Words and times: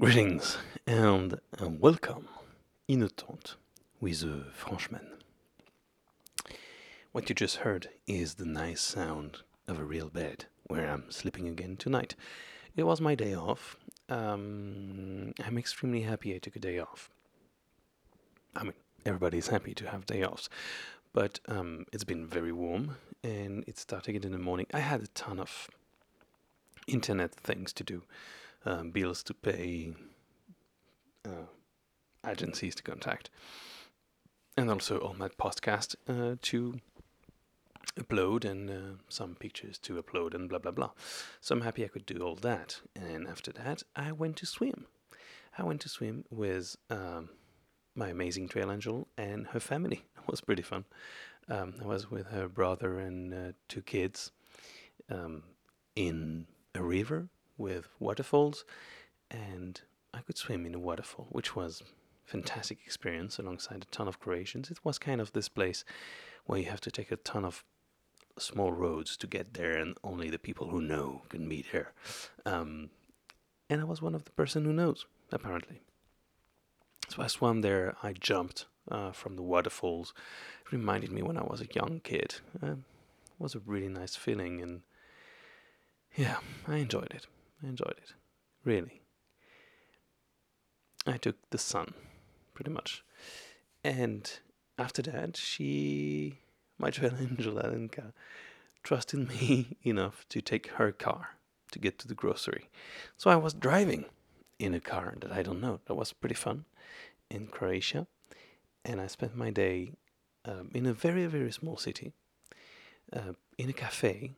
Greetings 0.00 0.56
and 0.86 1.38
welcome 1.60 2.26
in 2.88 3.02
a 3.02 3.08
tente 3.10 3.56
with 4.00 4.22
a 4.22 4.46
Frenchman. 4.50 5.06
What 7.12 7.28
you 7.28 7.34
just 7.34 7.56
heard 7.56 7.90
is 8.06 8.36
the 8.36 8.46
nice 8.46 8.80
sound 8.80 9.42
of 9.68 9.78
a 9.78 9.84
real 9.84 10.08
bed 10.08 10.46
where 10.68 10.90
I'm 10.90 11.10
sleeping 11.10 11.46
again 11.48 11.76
tonight. 11.76 12.14
It 12.76 12.84
was 12.84 13.02
my 13.02 13.14
day 13.14 13.34
off. 13.34 13.76
Um, 14.08 15.34
I'm 15.44 15.58
extremely 15.58 16.00
happy 16.00 16.34
I 16.34 16.38
took 16.38 16.56
a 16.56 16.60
day 16.60 16.78
off. 16.78 17.10
I 18.56 18.62
mean, 18.62 18.72
everybody's 19.04 19.48
happy 19.48 19.74
to 19.74 19.90
have 19.90 20.06
day 20.06 20.24
offs, 20.24 20.48
but 21.12 21.40
um, 21.46 21.84
it's 21.92 22.04
been 22.04 22.26
very 22.26 22.52
warm 22.52 22.96
and 23.22 23.64
it's 23.66 23.82
starting 23.82 24.14
in 24.14 24.32
the 24.32 24.38
morning. 24.38 24.66
I 24.72 24.80
had 24.80 25.02
a 25.02 25.08
ton 25.08 25.38
of 25.38 25.68
internet 26.86 27.34
things 27.34 27.74
to 27.74 27.84
do 27.84 28.02
um, 28.64 28.90
bills 28.90 29.22
to 29.24 29.34
pay, 29.34 29.94
uh, 31.24 31.46
agencies 32.26 32.74
to 32.76 32.82
contact, 32.82 33.30
and 34.56 34.70
also 34.70 34.98
all 34.98 35.14
my 35.14 35.28
podcast 35.28 35.96
uh, 36.08 36.36
to 36.42 36.80
upload 37.98 38.44
and 38.44 38.70
uh, 38.70 38.96
some 39.08 39.34
pictures 39.34 39.78
to 39.78 40.02
upload 40.02 40.34
and 40.34 40.48
blah 40.48 40.58
blah 40.58 40.72
blah. 40.72 40.90
So 41.40 41.54
I'm 41.54 41.62
happy 41.62 41.84
I 41.84 41.88
could 41.88 42.06
do 42.06 42.18
all 42.22 42.36
that. 42.36 42.80
And 42.94 43.26
after 43.26 43.52
that, 43.52 43.82
I 43.96 44.12
went 44.12 44.36
to 44.36 44.46
swim. 44.46 44.86
I 45.58 45.64
went 45.64 45.80
to 45.82 45.88
swim 45.88 46.24
with 46.30 46.76
um, 46.88 47.30
my 47.94 48.08
amazing 48.08 48.48
trail 48.48 48.70
angel 48.70 49.08
and 49.16 49.48
her 49.48 49.60
family. 49.60 50.04
It 50.20 50.30
was 50.30 50.42
pretty 50.42 50.62
fun. 50.62 50.84
Um, 51.48 51.74
I 51.82 51.86
was 51.86 52.08
with 52.08 52.28
her 52.28 52.46
brother 52.48 53.00
and 53.00 53.34
uh, 53.34 53.52
two 53.68 53.82
kids 53.82 54.30
um, 55.08 55.42
in 55.96 56.46
a 56.74 56.82
river 56.82 57.30
with 57.60 57.88
waterfalls, 58.00 58.64
and 59.30 59.80
I 60.12 60.20
could 60.20 60.38
swim 60.38 60.66
in 60.66 60.74
a 60.74 60.78
waterfall, 60.78 61.28
which 61.30 61.54
was 61.54 61.82
fantastic 62.24 62.78
experience 62.84 63.38
alongside 63.38 63.82
a 63.82 63.94
ton 63.94 64.08
of 64.08 64.18
Croatians. 64.18 64.70
It 64.70 64.84
was 64.84 64.98
kind 64.98 65.20
of 65.20 65.32
this 65.32 65.48
place 65.48 65.84
where 66.46 66.58
you 66.58 66.70
have 66.70 66.80
to 66.80 66.90
take 66.90 67.12
a 67.12 67.16
ton 67.16 67.44
of 67.44 67.64
small 68.38 68.72
roads 68.72 69.16
to 69.18 69.26
get 69.26 69.54
there, 69.54 69.76
and 69.76 69.96
only 70.02 70.30
the 70.30 70.38
people 70.38 70.68
who 70.70 70.80
know 70.80 71.22
can 71.28 71.48
be 71.48 71.64
there. 71.70 71.92
Um, 72.46 72.90
and 73.68 73.80
I 73.80 73.84
was 73.84 74.02
one 74.02 74.14
of 74.14 74.24
the 74.24 74.32
person 74.32 74.64
who 74.64 74.72
knows, 74.72 75.06
apparently. 75.30 75.80
So 77.08 77.22
I 77.22 77.26
swam 77.26 77.60
there. 77.60 77.96
I 78.02 78.12
jumped 78.12 78.66
uh, 78.90 79.12
from 79.12 79.36
the 79.36 79.42
waterfalls. 79.42 80.14
It 80.64 80.72
reminded 80.72 81.12
me 81.12 81.22
when 81.22 81.36
I 81.36 81.42
was 81.42 81.60
a 81.60 81.74
young 81.74 82.00
kid. 82.02 82.36
Uh, 82.62 82.72
it 82.72 83.38
was 83.38 83.54
a 83.54 83.60
really 83.66 83.88
nice 83.88 84.16
feeling, 84.16 84.60
and 84.60 84.82
yeah, 86.16 86.38
I 86.66 86.76
enjoyed 86.76 87.12
it. 87.12 87.26
I 87.62 87.68
enjoyed 87.68 87.96
it. 87.98 88.14
Really. 88.64 89.02
I 91.06 91.16
took 91.16 91.36
the 91.50 91.58
sun, 91.58 91.94
pretty 92.54 92.70
much. 92.70 93.04
And 93.82 94.30
after 94.78 95.02
that, 95.02 95.36
she, 95.36 96.38
my 96.78 96.90
trail 96.90 97.14
angel 97.18 97.54
Alenka, 97.54 98.12
trusted 98.82 99.28
me 99.28 99.76
enough 99.82 100.24
to 100.28 100.40
take 100.40 100.68
her 100.68 100.92
car 100.92 101.36
to 101.72 101.78
get 101.78 101.98
to 101.98 102.08
the 102.08 102.14
grocery. 102.14 102.68
So 103.16 103.30
I 103.30 103.36
was 103.36 103.54
driving 103.54 104.04
in 104.58 104.74
a 104.74 104.80
car 104.80 105.14
that 105.20 105.32
I 105.32 105.42
don't 105.42 105.60
know. 105.60 105.80
That 105.86 105.94
was 105.94 106.12
pretty 106.12 106.34
fun 106.34 106.64
in 107.30 107.46
Croatia. 107.46 108.06
And 108.84 109.00
I 109.00 109.06
spent 109.06 109.36
my 109.36 109.50
day 109.50 109.92
um, 110.44 110.70
in 110.74 110.86
a 110.86 110.92
very, 110.92 111.26
very 111.26 111.52
small 111.52 111.76
city, 111.76 112.12
uh, 113.12 113.34
in 113.58 113.68
a 113.68 113.74
cafe, 113.74 114.32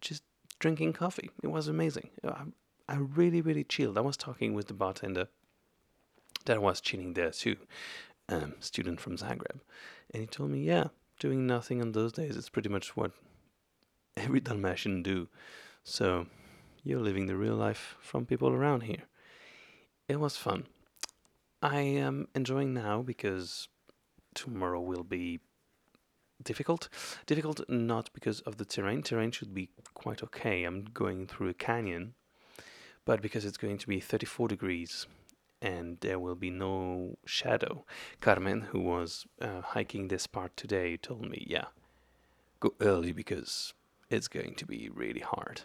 just 0.00 0.22
drinking 0.58 0.92
coffee. 0.92 1.30
It 1.42 1.48
was 1.48 1.68
amazing. 1.68 2.10
I, 2.24 2.44
I 2.88 2.96
really, 2.96 3.40
really 3.40 3.64
chilled. 3.64 3.98
I 3.98 4.02
was 4.02 4.16
talking 4.16 4.54
with 4.54 4.68
the 4.68 4.74
bartender 4.74 5.28
that 6.46 6.62
was 6.62 6.80
chilling 6.80 7.12
there 7.14 7.30
too, 7.30 7.56
um, 8.28 8.54
student 8.60 9.00
from 9.00 9.16
Zagreb, 9.16 9.60
and 10.12 10.22
he 10.22 10.26
told 10.26 10.50
me, 10.50 10.60
yeah, 10.60 10.88
doing 11.18 11.46
nothing 11.46 11.80
on 11.80 11.92
those 11.92 12.12
days 12.12 12.36
is 12.36 12.48
pretty 12.48 12.68
much 12.68 12.96
what 12.96 13.12
every 14.16 14.40
Dalmatian 14.40 15.02
do. 15.02 15.28
So 15.84 16.26
you're 16.82 17.00
living 17.00 17.26
the 17.26 17.36
real 17.36 17.56
life 17.56 17.96
from 18.00 18.26
people 18.26 18.48
around 18.48 18.82
here. 18.82 19.04
It 20.06 20.20
was 20.20 20.36
fun. 20.36 20.66
I 21.60 21.80
am 21.80 22.28
enjoying 22.34 22.72
now 22.72 23.02
because 23.02 23.68
tomorrow 24.34 24.80
will 24.80 25.02
be 25.02 25.40
difficult. 26.42 26.88
Difficult 27.26 27.60
not 27.68 28.10
because 28.12 28.40
of 28.40 28.56
the 28.56 28.64
terrain. 28.64 29.02
Terrain 29.02 29.30
should 29.30 29.54
be 29.54 29.70
quite 29.94 30.22
okay. 30.22 30.64
I'm 30.64 30.84
going 30.92 31.26
through 31.26 31.48
a 31.48 31.54
canyon, 31.54 32.14
but 33.04 33.22
because 33.22 33.44
it's 33.44 33.56
going 33.56 33.78
to 33.78 33.88
be 33.88 34.00
34 34.00 34.48
degrees 34.48 35.06
and 35.60 35.98
there 36.00 36.18
will 36.18 36.36
be 36.36 36.50
no 36.50 37.16
shadow. 37.24 37.84
Carmen, 38.20 38.62
who 38.70 38.80
was 38.80 39.26
uh, 39.40 39.60
hiking 39.60 40.08
this 40.08 40.26
part 40.26 40.56
today, 40.56 40.96
told 40.96 41.28
me, 41.28 41.44
yeah, 41.48 41.66
go 42.60 42.74
early 42.80 43.12
because 43.12 43.74
it's 44.10 44.28
going 44.28 44.54
to 44.54 44.66
be 44.66 44.88
really 44.88 45.20
hard. 45.20 45.62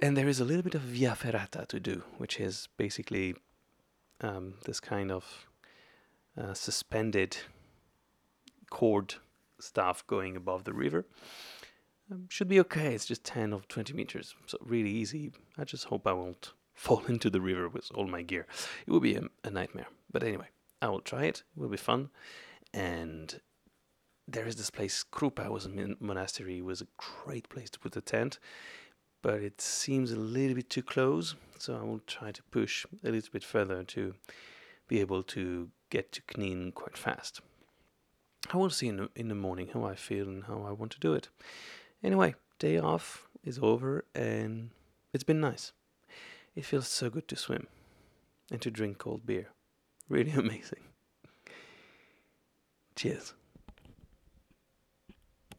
And 0.00 0.16
there 0.16 0.28
is 0.28 0.40
a 0.40 0.44
little 0.44 0.62
bit 0.62 0.74
of 0.74 0.82
via 0.82 1.14
ferrata 1.14 1.66
to 1.66 1.80
do, 1.80 2.02
which 2.16 2.40
is 2.40 2.68
basically 2.76 3.34
um, 4.20 4.54
this 4.64 4.80
kind 4.80 5.10
of 5.10 5.46
uh, 6.40 6.54
suspended 6.54 7.36
cord 8.70 9.16
stuff 9.60 10.06
going 10.06 10.36
above 10.36 10.64
the 10.64 10.72
river. 10.72 11.06
Um, 12.10 12.26
should 12.28 12.48
be 12.48 12.60
okay. 12.60 12.94
It's 12.94 13.06
just 13.06 13.24
10 13.24 13.52
or 13.52 13.60
20 13.68 13.92
meters, 13.92 14.34
so 14.46 14.58
really 14.64 14.90
easy. 14.90 15.32
I 15.58 15.64
just 15.64 15.84
hope 15.84 16.06
I 16.06 16.12
won't 16.12 16.52
fall 16.74 17.02
into 17.08 17.30
the 17.30 17.40
river 17.40 17.68
with 17.68 17.90
all 17.94 18.06
my 18.06 18.22
gear. 18.22 18.46
It 18.86 18.90
will 18.90 19.00
be 19.00 19.16
a, 19.16 19.22
a 19.44 19.50
nightmare. 19.50 19.88
But 20.10 20.22
anyway, 20.22 20.48
I 20.80 20.88
will 20.88 21.00
try 21.00 21.24
it. 21.24 21.42
It 21.56 21.60
will 21.60 21.68
be 21.68 21.76
fun. 21.76 22.10
And 22.72 23.40
there 24.26 24.46
is 24.46 24.56
this 24.56 24.70
place, 24.70 25.04
Krupa 25.10 25.50
was 25.50 25.66
a 25.66 25.96
monastery. 26.00 26.58
It 26.58 26.64
was 26.64 26.82
a 26.82 26.86
great 26.96 27.48
place 27.48 27.70
to 27.70 27.78
put 27.78 27.96
a 27.96 28.00
tent, 28.00 28.38
but 29.22 29.40
it 29.40 29.60
seems 29.60 30.12
a 30.12 30.16
little 30.16 30.54
bit 30.54 30.70
too 30.70 30.82
close. 30.82 31.34
So 31.58 31.76
I 31.76 31.82
will 31.82 32.00
try 32.06 32.30
to 32.32 32.42
push 32.44 32.86
a 33.04 33.10
little 33.10 33.30
bit 33.32 33.44
further 33.44 33.82
to 33.84 34.14
be 34.86 35.00
able 35.00 35.22
to 35.22 35.70
get 35.90 36.12
to 36.12 36.22
Knin 36.36 36.72
quite 36.72 36.96
fast. 36.96 37.40
I 38.50 38.56
will 38.56 38.70
see 38.70 38.88
in 38.88 38.96
the, 38.96 39.10
in 39.14 39.28
the 39.28 39.34
morning 39.34 39.68
how 39.72 39.84
I 39.84 39.94
feel 39.94 40.26
and 40.26 40.44
how 40.44 40.64
I 40.66 40.72
want 40.72 40.92
to 40.92 41.00
do 41.00 41.12
it. 41.12 41.28
Anyway, 42.02 42.34
day 42.58 42.78
off 42.78 43.28
is 43.44 43.58
over 43.60 44.04
and 44.14 44.70
it's 45.12 45.24
been 45.24 45.40
nice. 45.40 45.72
It 46.54 46.64
feels 46.64 46.88
so 46.88 47.10
good 47.10 47.28
to 47.28 47.36
swim 47.36 47.66
and 48.50 48.60
to 48.62 48.70
drink 48.70 48.98
cold 48.98 49.26
beer. 49.26 49.48
Really 50.08 50.30
amazing. 50.36 50.80
Cheers. 52.96 53.34